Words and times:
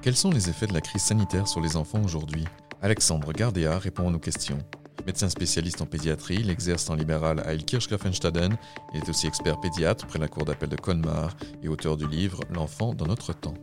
Quels 0.00 0.16
sont 0.16 0.30
les 0.30 0.48
effets 0.48 0.68
de 0.68 0.74
la 0.74 0.80
crise 0.80 1.02
sanitaire 1.02 1.48
sur 1.48 1.60
les 1.60 1.76
enfants 1.76 2.02
aujourd'hui? 2.04 2.44
Alexandre 2.82 3.32
Gardéa 3.32 3.78
répond 3.78 4.06
à 4.06 4.10
nos 4.12 4.20
questions. 4.20 4.58
Médecin 5.06 5.28
spécialiste 5.28 5.82
en 5.82 5.86
pédiatrie, 5.86 6.36
il 6.36 6.50
exerce 6.50 6.88
en 6.88 6.94
libéral 6.94 7.40
à 7.40 7.52
Ilkirch-Grafenstaden. 7.54 8.56
Il 8.94 9.00
est 9.00 9.08
aussi 9.08 9.26
expert 9.26 9.58
pédiatre 9.60 10.06
près 10.06 10.20
la 10.20 10.28
cour 10.28 10.44
d'appel 10.44 10.68
de 10.68 10.76
Colmar 10.76 11.36
et 11.62 11.68
auteur 11.68 11.96
du 11.96 12.06
livre 12.06 12.40
L'enfant 12.50 12.94
dans 12.94 13.06
notre 13.06 13.32
temps. 13.32 13.54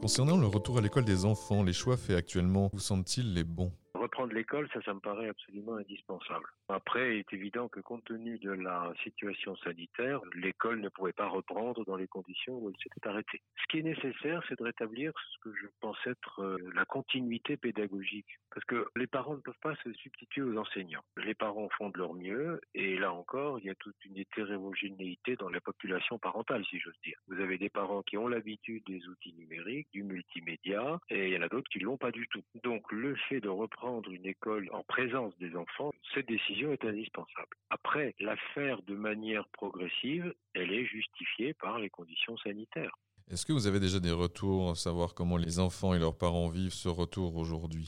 Concernant 0.00 0.38
le 0.38 0.46
retour 0.46 0.78
à 0.78 0.80
l'école 0.80 1.04
des 1.04 1.26
enfants, 1.26 1.62
les 1.62 1.74
choix 1.74 1.98
faits 1.98 2.16
actuellement 2.16 2.70
vous 2.72 2.80
semblent-ils 2.80 3.34
les 3.34 3.44
bons? 3.44 3.72
Reprendre 4.18 4.34
l'école, 4.34 4.68
ça, 4.74 4.82
ça 4.82 4.92
me 4.94 4.98
paraît 4.98 5.28
absolument 5.28 5.76
indispensable. 5.76 6.46
Après, 6.68 7.14
il 7.14 7.18
est 7.20 7.32
évident 7.32 7.68
que 7.68 7.78
compte 7.78 8.02
tenu 8.04 8.36
de 8.40 8.50
la 8.50 8.92
situation 9.04 9.54
sanitaire, 9.58 10.20
l'école 10.34 10.80
ne 10.80 10.88
pouvait 10.88 11.12
pas 11.12 11.28
reprendre 11.28 11.84
dans 11.84 11.94
les 11.94 12.08
conditions 12.08 12.58
où 12.58 12.68
elle 12.68 12.74
s'était 12.82 13.06
arrêtée. 13.06 13.40
Ce 13.62 13.66
qui 13.68 13.78
est 13.78 13.82
nécessaire, 13.82 14.42
c'est 14.48 14.58
de 14.58 14.64
rétablir 14.64 15.12
ce 15.30 15.38
que 15.48 15.54
je 15.54 15.68
pense 15.80 15.96
être 16.04 16.42
euh, 16.42 16.58
la 16.74 16.84
continuité 16.84 17.56
pédagogique. 17.56 18.26
Parce 18.50 18.64
que 18.64 18.88
les 18.96 19.06
parents 19.06 19.36
ne 19.36 19.40
peuvent 19.40 19.54
pas 19.62 19.76
se 19.84 19.92
substituer 19.92 20.42
aux 20.42 20.56
enseignants. 20.56 21.04
Les 21.24 21.34
parents 21.34 21.68
font 21.78 21.90
de 21.90 21.98
leur 21.98 22.14
mieux, 22.14 22.60
et 22.74 22.98
là 22.98 23.12
encore, 23.12 23.60
il 23.60 23.66
y 23.66 23.70
a 23.70 23.76
toute 23.76 24.04
une 24.04 24.18
hétérogénéité 24.18 25.36
dans 25.36 25.48
la 25.48 25.60
population 25.60 26.18
parentale, 26.18 26.64
si 26.64 26.80
j'ose 26.80 26.98
dire. 27.04 27.18
Vous 27.28 27.40
avez 27.40 27.56
des 27.56 27.70
parents 27.70 28.02
qui 28.02 28.18
ont 28.18 28.26
l'habitude 28.26 28.82
des 28.84 29.06
outils 29.06 29.34
numériques, 29.34 29.88
du 29.92 30.02
multimédia, 30.02 30.98
et 31.08 31.28
il 31.28 31.34
y 31.34 31.38
en 31.38 31.42
a 31.42 31.48
d'autres 31.48 31.70
qui 31.70 31.78
l'ont 31.78 31.98
pas 31.98 32.10
du 32.10 32.26
tout. 32.26 32.42
Donc, 32.64 32.90
le 32.90 33.14
fait 33.28 33.38
de 33.38 33.48
reprendre 33.48 34.07
une 34.10 34.26
école 34.26 34.68
en 34.72 34.82
présence 34.82 35.32
des 35.38 35.54
enfants, 35.56 35.92
cette 36.14 36.28
décision 36.28 36.72
est 36.72 36.84
indispensable. 36.84 37.56
Après, 37.70 38.14
la 38.20 38.36
faire 38.54 38.82
de 38.82 38.94
manière 38.94 39.46
progressive, 39.48 40.34
elle 40.54 40.72
est 40.72 40.86
justifiée 40.86 41.54
par 41.54 41.78
les 41.78 41.90
conditions 41.90 42.36
sanitaires. 42.38 42.96
Est-ce 43.30 43.44
que 43.44 43.52
vous 43.52 43.66
avez 43.66 43.78
déjà 43.78 44.00
des 44.00 44.10
retours 44.10 44.70
à 44.70 44.74
savoir 44.74 45.14
comment 45.14 45.36
les 45.36 45.58
enfants 45.58 45.92
et 45.92 45.98
leurs 45.98 46.16
parents 46.16 46.48
vivent 46.48 46.72
ce 46.72 46.88
retour 46.88 47.36
aujourd'hui? 47.36 47.87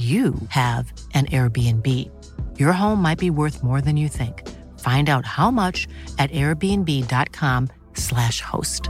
you 0.00 0.34
have 0.48 0.92
an 1.12 1.26
Airbnb. 1.26 1.86
Your 2.58 2.72
home 2.72 3.02
might 3.02 3.18
be 3.18 3.28
worth 3.28 3.62
more 3.62 3.82
than 3.82 3.98
you 3.98 4.08
think. 4.08 4.48
Find 4.80 5.10
out 5.10 5.26
how 5.26 5.50
much 5.50 5.86
at 6.18 6.30
airbnb.com/slash 6.30 8.40
host. 8.40 8.88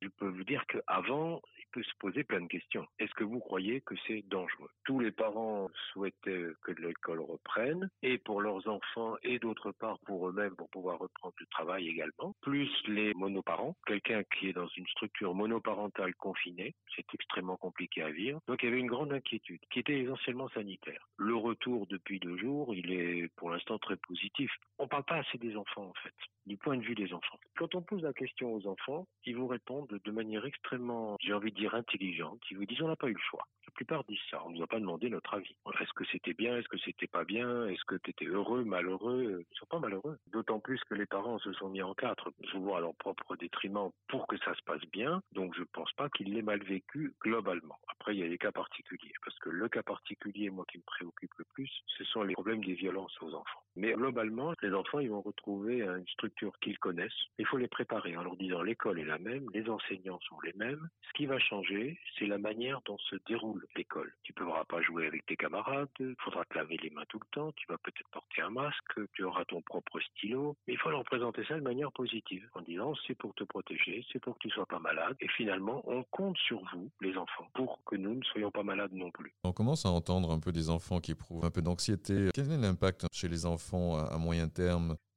Je 0.00 0.08
peux 0.20 0.28
vous 0.28 0.44
dire 0.44 0.64
qu'avant, 0.68 1.40
peut 1.74 1.82
se 1.82 1.94
poser 1.98 2.22
plein 2.22 2.40
de 2.40 2.46
questions. 2.46 2.86
Est-ce 3.00 3.12
que 3.14 3.24
vous 3.24 3.40
croyez 3.40 3.80
que 3.80 3.96
c'est 4.06 4.22
dangereux? 4.28 4.70
Tous 4.84 5.00
les 5.00 5.10
parents 5.10 5.68
souhaitaient 5.92 6.46
que 6.62 6.70
l'école 6.70 7.20
reprenne, 7.20 7.90
et 8.02 8.18
pour 8.18 8.40
leurs 8.40 8.68
enfants, 8.68 9.16
et 9.24 9.40
d'autre 9.40 9.72
part 9.72 9.98
pour 10.06 10.28
eux-mêmes, 10.28 10.54
pour 10.54 10.70
pouvoir 10.70 11.00
reprendre 11.00 11.34
le 11.40 11.46
travail 11.46 11.88
également, 11.88 12.32
plus 12.42 12.70
les 12.86 13.12
monoparents. 13.14 13.74
Quelqu'un 13.86 14.22
qui 14.38 14.48
est 14.48 14.52
dans 14.52 14.68
une 14.68 14.86
structure 14.86 15.34
monoparentale 15.34 16.14
confinée, 16.14 16.74
c'est 16.94 17.12
extrêmement 17.12 17.56
compliqué 17.56 18.02
à 18.02 18.10
vivre. 18.10 18.38
Donc 18.46 18.62
il 18.62 18.66
y 18.66 18.68
avait 18.68 18.80
une 18.80 18.86
grande 18.86 19.12
inquiétude, 19.12 19.60
qui 19.72 19.80
était 19.80 19.98
essentiellement 19.98 20.48
sanitaire. 20.50 21.08
Le 21.16 21.34
retour 21.34 21.88
depuis 21.88 22.20
deux 22.20 22.38
jours, 22.38 22.72
il 22.72 22.92
est 22.92 23.28
pour 23.34 23.50
l'instant 23.50 23.78
très 23.78 23.96
positif. 23.96 24.50
On 24.78 24.84
ne 24.84 24.88
parle 24.88 25.04
pas 25.04 25.16
assez 25.16 25.38
des 25.38 25.56
enfants, 25.56 25.88
en 25.88 25.94
fait, 26.04 26.14
du 26.46 26.56
point 26.56 26.76
de 26.76 26.82
vue 26.82 26.94
des 26.94 27.12
enfants. 27.12 27.38
Quand 27.56 27.74
on 27.74 27.82
pose 27.82 28.02
la 28.02 28.12
question 28.12 28.54
aux 28.54 28.66
enfants, 28.66 29.06
ils 29.24 29.36
vous 29.36 29.46
répondent 29.46 30.00
de 30.04 30.10
manière 30.10 30.44
extrêmement, 30.44 31.16
j'ai 31.20 31.32
envie 31.32 31.50
de 31.50 31.56
dire, 31.56 31.74
intelligente 31.74 32.40
qui 32.46 32.54
vous 32.54 32.66
disent 32.66 32.82
on 32.82 32.88
n'a 32.88 32.96
pas 32.96 33.08
eu 33.08 33.14
le 33.14 33.20
choix. 33.30 33.46
La 33.66 33.72
plupart 33.72 34.04
disent 34.04 34.18
ça. 34.30 34.42
On 34.44 34.50
nous 34.50 34.62
a 34.62 34.66
pas 34.66 34.78
demandé 34.78 35.08
notre 35.08 35.34
avis. 35.34 35.56
Est-ce 35.80 35.92
que 35.94 36.04
c'était 36.12 36.34
bien? 36.34 36.56
Est-ce 36.56 36.68
que 36.68 36.78
c'était 36.78 37.06
pas 37.06 37.24
bien? 37.24 37.66
Est-ce 37.66 37.84
que 37.84 37.96
tu 37.96 38.10
étais 38.10 38.26
heureux, 38.26 38.64
malheureux? 38.64 39.44
Ils 39.50 39.56
sont 39.56 39.66
pas 39.66 39.78
malheureux. 39.78 40.18
D'autant 40.26 40.60
plus 40.60 40.80
que 40.84 40.94
les 40.94 41.06
parents 41.06 41.38
se 41.38 41.52
sont 41.54 41.70
mis 41.70 41.82
en 41.82 41.94
quatre, 41.94 42.30
souvent 42.50 42.76
à 42.76 42.80
leur 42.80 42.94
propre 42.94 43.36
détriment, 43.36 43.90
pour 44.08 44.26
que 44.26 44.36
ça 44.38 44.54
se 44.54 44.62
passe 44.62 44.84
bien. 44.92 45.22
Donc 45.32 45.54
je 45.54 45.60
ne 45.60 45.66
pense 45.72 45.92
pas 45.92 46.08
qu'ils 46.10 46.32
l'aient 46.32 46.42
mal 46.42 46.62
vécu 46.62 47.14
globalement. 47.22 47.78
Après, 47.88 48.14
il 48.14 48.20
y 48.20 48.24
a 48.24 48.28
des 48.28 48.38
cas 48.38 48.52
particuliers. 48.52 49.12
Parce 49.24 49.38
que 49.38 49.48
le 49.48 49.68
cas 49.68 49.82
particulier, 49.82 50.50
moi, 50.50 50.64
qui 50.70 50.78
me 50.78 50.82
préoccupe 50.82 51.32
le 51.38 51.44
plus, 51.54 51.70
ce 51.86 52.04
sont 52.04 52.22
les 52.22 52.34
problèmes 52.34 52.62
des 52.62 52.74
violences 52.74 53.16
aux 53.22 53.34
enfants. 53.34 53.63
Mais 53.76 53.92
globalement, 53.92 54.52
les 54.62 54.72
enfants, 54.72 55.00
ils 55.00 55.10
vont 55.10 55.20
retrouver 55.20 55.82
une 55.82 56.06
structure 56.06 56.52
qu'ils 56.60 56.78
connaissent. 56.78 57.12
Il 57.38 57.46
faut 57.46 57.56
les 57.56 57.68
préparer 57.68 58.16
en 58.16 58.22
leur 58.22 58.36
disant 58.36 58.62
l'école 58.62 59.00
est 59.00 59.04
la 59.04 59.18
même, 59.18 59.46
les 59.52 59.68
enseignants 59.68 60.20
sont 60.28 60.40
les 60.40 60.52
mêmes. 60.54 60.88
Ce 61.08 61.12
qui 61.14 61.26
va 61.26 61.38
changer, 61.38 61.98
c'est 62.16 62.26
la 62.26 62.38
manière 62.38 62.80
dont 62.86 62.98
se 62.98 63.16
déroule 63.26 63.66
l'école. 63.76 64.12
Tu 64.22 64.32
ne 64.32 64.44
pourras 64.44 64.64
pas 64.64 64.80
jouer 64.80 65.06
avec 65.08 65.26
tes 65.26 65.36
camarades, 65.36 65.88
il 65.98 66.14
faudra 66.22 66.44
te 66.44 66.56
laver 66.56 66.78
les 66.82 66.90
mains 66.90 67.04
tout 67.08 67.18
le 67.18 67.26
temps, 67.32 67.50
tu 67.52 67.66
vas 67.68 67.78
peut-être 67.78 68.08
porter 68.12 68.42
un 68.42 68.50
masque, 68.50 69.00
tu 69.12 69.24
auras 69.24 69.44
ton 69.44 69.60
propre 69.62 70.00
stylo. 70.00 70.56
Mais 70.68 70.74
il 70.74 70.78
faut 70.78 70.90
leur 70.90 71.04
présenter 71.04 71.44
ça 71.44 71.56
de 71.56 71.62
manière 71.62 71.90
positive, 71.90 72.48
en 72.54 72.62
disant 72.62 72.94
c'est 73.06 73.16
pour 73.16 73.34
te 73.34 73.42
protéger, 73.42 74.04
c'est 74.12 74.20
pour 74.20 74.34
que 74.34 74.48
tu 74.48 74.50
sois 74.50 74.66
pas 74.66 74.78
malade. 74.78 75.16
Et 75.20 75.28
finalement, 75.28 75.82
on 75.86 76.04
compte 76.04 76.38
sur 76.38 76.62
vous, 76.72 76.90
les 77.00 77.16
enfants, 77.16 77.48
pour 77.54 77.82
que 77.84 77.96
nous 77.96 78.14
ne 78.14 78.22
soyons 78.22 78.52
pas 78.52 78.62
malades 78.62 78.92
non 78.92 79.10
plus. 79.10 79.34
On 79.42 79.52
commence 79.52 79.84
à 79.84 79.88
entendre 79.88 80.30
un 80.30 80.38
peu 80.38 80.52
des 80.52 80.70
enfants 80.70 81.00
qui 81.00 81.10
éprouvent 81.10 81.44
un 81.44 81.50
peu 81.50 81.62
d'anxiété. 81.62 82.28
Quel 82.32 82.52
est 82.52 82.58
l'impact 82.58 83.06
chez 83.12 83.28
les 83.28 83.46
enfants 83.46 83.63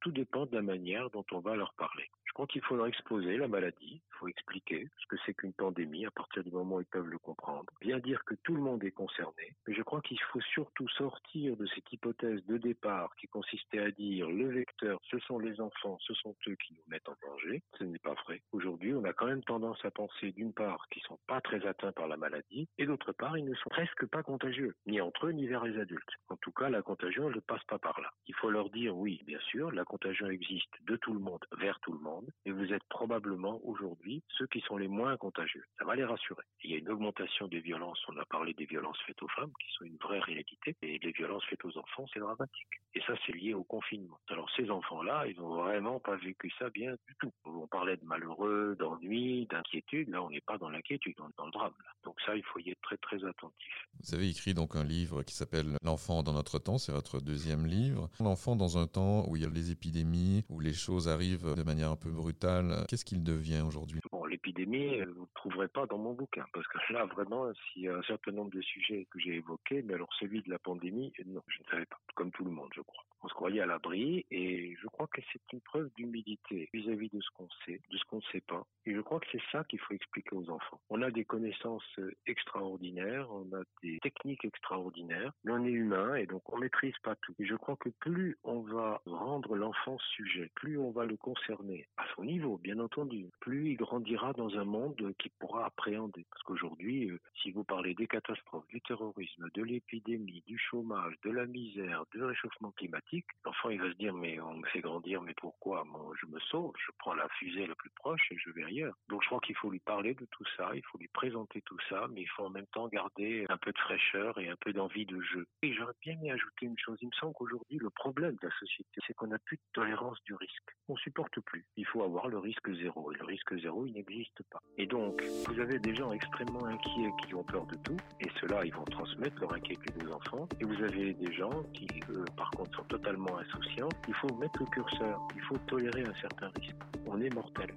Tout 0.00 0.12
dépend 0.12 0.46
de 0.46 0.56
la 0.56 0.62
manière 0.62 1.10
dont 1.10 1.24
on 1.32 1.40
va 1.40 1.54
leur 1.54 1.74
parler. 1.74 2.08
Crois 2.38 2.46
qu'il 2.46 2.62
faut 2.62 2.76
leur 2.76 2.86
exposer 2.86 3.36
la 3.36 3.48
maladie, 3.48 4.00
il 4.00 4.16
faut 4.16 4.28
expliquer 4.28 4.86
ce 5.00 5.06
que 5.08 5.16
c'est 5.26 5.34
qu'une 5.34 5.52
pandémie 5.52 6.06
à 6.06 6.12
partir 6.12 6.44
du 6.44 6.52
moment 6.52 6.76
où 6.76 6.80
ils 6.80 6.86
peuvent 6.86 7.08
le 7.08 7.18
comprendre. 7.18 7.64
Bien 7.80 7.98
dire 7.98 8.24
que 8.24 8.36
tout 8.44 8.54
le 8.54 8.62
monde 8.62 8.84
est 8.84 8.92
concerné, 8.92 9.56
mais 9.66 9.74
je 9.74 9.82
crois 9.82 10.00
qu'il 10.02 10.20
faut 10.20 10.40
surtout 10.40 10.88
sortir 10.90 11.56
de 11.56 11.66
cette 11.66 11.92
hypothèse 11.92 12.46
de 12.46 12.56
départ 12.56 13.12
qui 13.16 13.26
consistait 13.26 13.80
à 13.80 13.90
dire 13.90 14.30
le 14.30 14.50
vecteur, 14.50 15.00
ce 15.10 15.18
sont 15.18 15.40
les 15.40 15.60
enfants, 15.60 15.98
ce 15.98 16.14
sont 16.14 16.36
eux 16.46 16.54
qui 16.64 16.74
nous 16.74 16.84
mettent 16.86 17.08
en 17.08 17.16
danger. 17.26 17.60
Ce 17.76 17.82
n'est 17.82 17.98
pas 17.98 18.14
vrai. 18.14 18.40
Aujourd'hui, 18.52 18.94
on 18.94 19.02
a 19.02 19.12
quand 19.12 19.26
même 19.26 19.42
tendance 19.42 19.84
à 19.84 19.90
penser 19.90 20.30
d'une 20.30 20.52
part 20.52 20.86
qu'ils 20.92 21.02
sont 21.02 21.18
pas 21.26 21.40
très 21.40 21.66
atteints 21.66 21.90
par 21.90 22.06
la 22.06 22.16
maladie 22.16 22.68
et 22.78 22.86
d'autre 22.86 23.10
part, 23.10 23.36
ils 23.36 23.46
ne 23.46 23.54
sont 23.56 23.70
presque 23.70 24.06
pas 24.06 24.22
contagieux, 24.22 24.76
ni 24.86 25.00
entre 25.00 25.26
eux 25.26 25.32
ni 25.32 25.48
vers 25.48 25.64
les 25.64 25.76
adultes. 25.80 26.12
En 26.28 26.36
tout 26.36 26.52
cas, 26.52 26.68
la 26.68 26.82
contagion 26.82 27.30
ne 27.30 27.40
passe 27.40 27.64
pas 27.64 27.80
par 27.80 28.00
là. 28.00 28.12
Il 28.28 28.34
faut 28.36 28.50
leur 28.50 28.70
dire 28.70 28.96
oui, 28.96 29.24
bien 29.26 29.40
sûr, 29.40 29.72
la 29.72 29.84
contagion 29.84 30.28
existe 30.30 30.72
de 30.82 30.94
tout 30.94 31.12
le 31.12 31.18
monde 31.18 31.44
vers 31.58 31.80
tout 31.80 31.92
le 31.92 31.98
monde 31.98 32.27
et 32.44 32.50
vous 32.50 32.72
êtes 32.72 32.84
probablement 32.88 33.60
aujourd'hui 33.64 34.22
ceux 34.36 34.46
qui 34.46 34.60
sont 34.60 34.76
les 34.76 34.88
moins 34.88 35.16
contagieux. 35.16 35.64
Ça 35.78 35.84
va 35.84 35.94
les 35.94 36.04
rassurer. 36.04 36.42
Il 36.64 36.70
y 36.70 36.74
a 36.74 36.78
une 36.78 36.90
augmentation 36.90 37.48
des 37.48 37.60
violences. 37.60 38.00
On 38.08 38.16
a 38.16 38.24
parlé 38.26 38.54
des 38.54 38.66
violences 38.66 38.98
faites 39.06 39.22
aux 39.22 39.28
femmes, 39.28 39.52
qui 39.60 39.70
sont 39.76 39.84
une 39.84 39.96
vraie 39.96 40.20
réalité, 40.20 40.76
et 40.82 40.98
les 40.98 41.12
violences 41.12 41.44
faites 41.44 41.64
aux 41.64 41.76
enfants, 41.78 42.06
c'est 42.12 42.20
dramatique. 42.20 42.68
Et 42.94 43.00
ça, 43.06 43.14
c'est 43.26 43.32
lié 43.32 43.54
au 43.54 43.64
confinement. 43.64 44.18
Alors 44.28 44.50
ces 44.56 44.70
enfants-là, 44.70 45.26
ils 45.26 45.36
n'ont 45.36 45.62
vraiment 45.62 46.00
pas 46.00 46.16
vécu 46.16 46.50
ça 46.58 46.70
bien 46.70 46.92
du 47.06 47.14
tout. 47.20 47.32
On 47.44 47.66
parlait 47.66 47.96
de 47.96 48.04
malheureux, 48.04 48.76
d'ennui, 48.78 49.46
d'inquiétude. 49.46 50.08
Là, 50.08 50.22
on 50.22 50.30
n'est 50.30 50.40
pas 50.40 50.58
dans 50.58 50.70
l'inquiétude, 50.70 51.14
on 51.20 51.28
est 51.28 51.36
dans 51.36 51.46
le 51.46 51.52
drame. 51.52 51.74
Donc 52.04 52.20
ça, 52.24 52.34
il 52.34 52.42
faut 52.44 52.58
y 52.58 52.70
être 52.70 52.80
très 52.82 52.96
très 52.96 53.24
attentif. 53.24 53.74
Vous 54.02 54.14
avez 54.14 54.28
écrit 54.28 54.54
donc 54.54 54.76
un 54.76 54.84
livre 54.84 55.22
qui 55.22 55.34
s'appelle 55.34 55.76
L'enfant 55.82 56.22
dans 56.22 56.32
notre 56.32 56.58
temps. 56.58 56.78
C'est 56.78 56.92
votre 56.92 57.20
deuxième 57.20 57.66
livre. 57.66 58.08
L'enfant 58.20 58.56
dans 58.56 58.78
un 58.78 58.86
temps 58.86 59.28
où 59.28 59.36
il 59.36 59.42
y 59.42 59.46
a 59.46 59.48
les 59.48 59.70
épidémies, 59.70 60.44
où 60.48 60.60
les 60.60 60.72
choses 60.72 61.08
arrivent 61.08 61.54
de 61.54 61.62
manière 61.62 61.90
un 61.90 61.96
peu 61.96 62.10
brutale. 62.18 62.84
Qu'est-ce 62.88 63.04
qu'il 63.04 63.22
devient 63.22 63.62
aujourd'hui? 63.66 64.00
Bon, 64.12 64.24
l'épidémie, 64.26 65.00
vous 65.02 65.22
ne 65.22 65.34
trouverez 65.34 65.68
pas 65.68 65.86
dans 65.86 65.98
mon 65.98 66.12
bouquin, 66.12 66.44
parce 66.52 66.66
que 66.66 66.92
là, 66.92 67.06
vraiment, 67.06 67.46
s'il 67.54 67.82
y 67.82 67.88
a 67.88 67.96
un 67.96 68.02
certain 68.02 68.32
nombre 68.32 68.50
de 68.50 68.60
sujets 68.60 69.06
que 69.10 69.18
j'ai 69.18 69.36
évoqués, 69.36 69.82
mais 69.82 69.94
alors 69.94 70.12
celui 70.18 70.42
de 70.42 70.50
la 70.50 70.58
pandémie, 70.58 71.12
non, 71.26 71.42
je 71.48 71.62
ne 71.62 71.68
savais 71.70 71.86
pas, 71.86 71.98
comme 72.18 72.32
tout 72.32 72.44
le 72.44 72.50
monde, 72.50 72.70
je 72.74 72.80
crois. 72.80 73.04
On 73.22 73.28
se 73.28 73.34
croyait 73.34 73.60
à 73.60 73.66
l'abri, 73.66 74.26
et 74.30 74.76
je 74.80 74.86
crois 74.86 75.08
que 75.08 75.20
c'est 75.32 75.52
une 75.52 75.60
preuve 75.60 75.90
d'humilité 75.96 76.68
vis-à-vis 76.72 77.08
de 77.08 77.20
ce 77.20 77.30
qu'on 77.30 77.48
sait, 77.64 77.80
de 77.90 77.96
ce 77.96 78.04
qu'on 78.04 78.16
ne 78.16 78.32
sait 78.32 78.40
pas. 78.40 78.64
Et 78.86 78.94
je 78.94 79.00
crois 79.00 79.18
que 79.18 79.26
c'est 79.32 79.42
ça 79.50 79.64
qu'il 79.64 79.80
faut 79.80 79.94
expliquer 79.94 80.36
aux 80.36 80.48
enfants. 80.50 80.80
On 80.88 81.02
a 81.02 81.10
des 81.10 81.24
connaissances 81.24 81.98
extraordinaires, 82.26 83.28
on 83.30 83.56
a 83.56 83.62
des 83.82 83.98
techniques 84.00 84.44
extraordinaires, 84.44 85.32
mais 85.44 85.52
on 85.52 85.64
est 85.64 85.70
humain, 85.70 86.14
et 86.14 86.26
donc 86.26 86.42
on 86.52 86.58
maîtrise 86.58 86.96
pas 87.02 87.16
tout. 87.16 87.34
Et 87.38 87.46
je 87.46 87.56
crois 87.56 87.76
que 87.76 87.88
plus 87.88 88.36
on 88.44 88.60
va 88.60 89.02
rendre 89.06 89.56
l'enfant 89.56 89.98
sujet, 89.98 90.50
plus 90.54 90.78
on 90.78 90.90
va 90.90 91.04
le 91.04 91.16
concerner, 91.16 91.88
à 91.96 92.04
son 92.14 92.24
niveau, 92.24 92.58
bien 92.58 92.78
entendu, 92.78 93.30
plus 93.40 93.70
il 93.70 93.76
grandira 93.76 94.32
dans 94.32 94.56
un 94.58 94.64
monde 94.64 95.14
qu'il 95.18 95.32
pourra 95.38 95.66
appréhender. 95.66 96.24
Parce 96.30 96.42
qu'aujourd'hui, 96.44 97.10
euh, 97.10 97.20
si 97.42 97.50
vous 97.50 97.64
parlez 97.64 97.94
des 97.94 98.06
catastrophes, 98.06 98.66
du 98.68 98.80
terrorisme, 98.80 99.48
de 99.54 99.62
l'épidémie, 99.62 100.42
du 100.46 100.58
chômage, 100.58 101.14
de 101.24 101.30
la 101.30 101.46
misère, 101.46 102.04
du 102.12 102.22
réchauffement 102.22 102.70
climatique, 102.72 103.26
l'enfant 103.44 103.70
il 103.70 103.80
va 103.80 103.90
se 103.90 103.96
dire 103.96 104.14
mais 104.14 104.40
on 104.40 104.54
me 104.54 104.66
fait 104.68 104.80
grandir, 104.80 105.22
mais 105.22 105.34
pourquoi? 105.36 105.84
Bon, 105.84 106.12
Je 106.20 106.26
me 106.26 106.38
sauve, 106.40 106.72
je 106.78 106.92
prends 106.98 107.14
la 107.14 107.28
fusée 107.38 107.66
la 107.66 107.74
plus 107.74 107.90
proche 107.90 108.30
et 108.30 108.36
je 108.38 108.50
vais 108.50 108.64
ailleurs. 108.64 108.94
Donc 109.08 109.22
je 109.22 109.28
crois 109.28 109.40
qu'il 109.40 109.56
faut 109.56 109.70
lui 109.70 109.80
parler 109.80 110.14
de 110.14 110.26
tout 110.30 110.44
ça, 110.56 110.70
il 110.74 110.82
faut 110.90 110.98
lui 110.98 111.08
présenter 111.08 111.62
tout 111.62 111.78
ça, 111.88 112.06
mais 112.10 112.22
il 112.22 112.28
faut 112.28 112.44
en 112.44 112.50
même 112.50 112.66
temps 112.72 112.88
garder 112.88 113.46
un 113.48 113.58
peu 113.58 113.72
de 113.72 113.78
fraîcheur 113.78 114.38
et 114.38 114.48
un 114.48 114.56
peu 114.56 114.72
d'envie 114.72 115.06
de 115.06 115.20
jeu. 115.20 115.46
Et 115.62 115.72
j'aurais 115.74 115.94
bien 116.00 116.16
y 116.22 116.30
ajouter 116.30 116.66
une 116.66 116.78
chose, 116.78 116.98
il 117.00 117.08
me 117.08 117.12
semble 117.12 117.34
qu'aujourd'hui 117.34 117.78
le 117.78 117.90
problème 117.90 118.36
de 118.40 118.46
la 118.46 118.54
société, 118.58 119.00
c'est 119.06 119.14
qu'on 119.14 119.28
n'a 119.28 119.38
plus 119.38 119.56
de 119.56 119.62
tolérance 119.72 120.18
du 120.24 120.34
risque. 120.34 120.76
On 120.88 120.96
supporte 120.96 121.40
plus. 121.40 121.64
Il 121.76 121.86
faut 121.86 122.02
avoir 122.02 122.28
le 122.28 122.38
risque 122.38 122.72
zéro, 122.74 123.12
et 123.12 123.16
le 123.16 123.24
risque 123.24 123.58
zéro, 123.60 123.86
il 123.86 123.92
n'existe 123.92 124.42
pas. 124.50 124.60
Et 124.76 124.86
donc, 124.86 125.22
vous 125.46 125.60
avez 125.60 125.78
des 125.78 125.94
gens 125.94 126.12
extrêmement 126.12 126.64
inquiets 126.64 127.10
qui 127.26 127.34
ont 127.34 127.44
peur 127.44 127.66
de 127.66 127.76
tout, 127.76 127.96
et 128.20 128.28
ceux-là, 128.40 128.64
ils 128.64 128.74
vont 128.74 128.84
transmettre 128.84 129.40
leur 129.40 129.52
inquiétude 129.52 130.02
aux 130.04 130.12
enfants. 130.12 130.48
Et 130.60 130.64
vous 130.64 130.82
avez 130.82 131.14
des 131.14 131.32
gens 131.32 131.62
qui, 131.74 131.88
eux, 132.10 132.24
par 132.36 132.50
contre, 132.50 132.76
sont 132.76 132.84
totalement 132.84 133.38
insouciants. 133.38 133.88
Il 134.06 134.14
faut 134.14 134.34
mettre 134.36 134.60
le 134.60 134.66
curseur, 134.66 135.26
il 135.34 135.42
faut 135.42 135.58
tolérer 135.66 136.02
un 136.02 136.20
certain 136.20 136.50
risque. 136.56 136.76
On 137.06 137.20
est 137.20 137.32
mortel. 137.34 137.70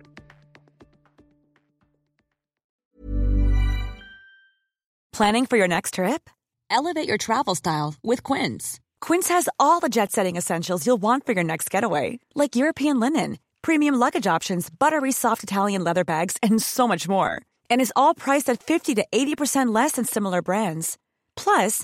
Planning 5.13 5.45
for 5.45 5.57
your 5.57 5.67
next 5.67 5.95
trip? 5.95 6.29
Elevate 6.69 7.07
your 7.07 7.17
travel 7.17 7.53
style 7.53 7.95
with 8.01 8.23
Quince. 8.23 8.79
Quince 9.01 9.27
has 9.27 9.49
all 9.59 9.79
the 9.79 9.89
jet 9.89 10.11
setting 10.11 10.37
essentials 10.37 10.85
you'll 10.85 11.01
want 11.01 11.25
for 11.25 11.33
your 11.33 11.43
next 11.43 11.69
getaway, 11.69 12.19
like 12.33 12.55
European 12.55 12.99
linen, 12.99 13.37
premium 13.61 13.95
luggage 13.95 14.25
options, 14.25 14.69
buttery 14.69 15.11
soft 15.11 15.43
Italian 15.43 15.83
leather 15.83 16.05
bags, 16.05 16.37
and 16.41 16.61
so 16.61 16.87
much 16.87 17.09
more. 17.09 17.41
And 17.69 17.81
is 17.81 17.93
all 17.95 18.15
priced 18.15 18.49
at 18.49 18.63
50 18.63 18.95
to 18.95 19.05
80% 19.11 19.75
less 19.75 19.93
than 19.93 20.05
similar 20.05 20.41
brands. 20.41 20.97
Plus, 21.35 21.83